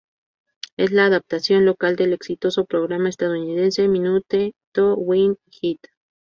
Es 0.77 0.91
la 0.91 1.05
adaptación 1.05 1.63
local 1.63 1.95
del 1.95 2.13
exitoso 2.13 2.65
programa 2.65 3.07
estadounidense 3.07 3.87
""Minute 3.87 4.55
to 4.71 4.95
Win 4.95 5.37
It"". 5.61 5.77